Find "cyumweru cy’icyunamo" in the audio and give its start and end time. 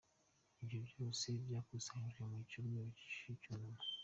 2.49-3.83